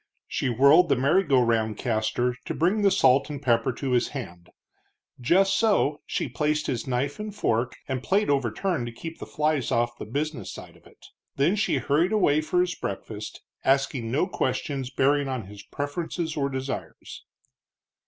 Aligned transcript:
She 0.27 0.49
whirled 0.49 0.89
the 0.89 0.95
merry 0.95 1.23
go 1.23 1.39
round 1.43 1.77
caster 1.77 2.35
to 2.45 2.55
bring 2.55 2.81
the 2.81 2.89
salt 2.89 3.29
and 3.29 3.39
pepper 3.39 3.71
to 3.73 3.91
his 3.91 4.07
hand; 4.07 4.49
just 5.19 5.55
so 5.55 6.01
she 6.07 6.27
placed 6.27 6.65
his 6.65 6.87
knife 6.87 7.19
and 7.19 7.35
fork, 7.35 7.75
and 7.87 8.01
plate 8.01 8.27
overturned 8.27 8.87
to 8.87 8.91
keep 8.91 9.19
the 9.19 9.27
flies 9.27 9.71
off 9.71 9.99
the 9.99 10.05
business 10.07 10.51
side 10.51 10.75
of 10.75 10.87
it. 10.87 11.05
Then 11.35 11.55
she 11.55 11.77
hurried 11.77 12.13
away 12.13 12.41
for 12.41 12.61
his 12.61 12.73
breakfast, 12.73 13.41
asking 13.63 14.09
no 14.09 14.25
questions 14.25 14.89
bearing 14.89 15.27
on 15.27 15.45
his 15.45 15.61
preferences 15.61 16.35
or 16.35 16.49
desires. 16.49 17.23